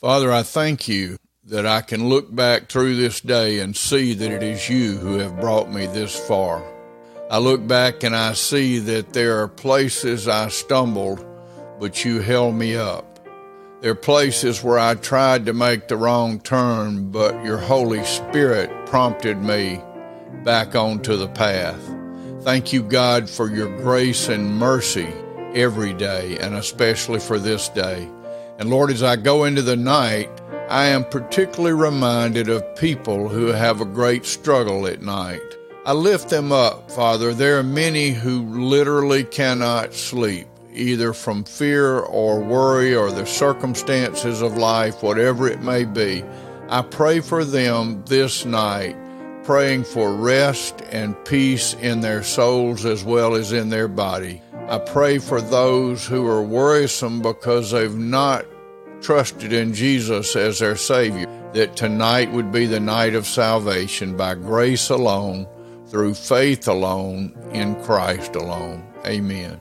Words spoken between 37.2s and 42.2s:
There are many who literally cannot sleep, either from fear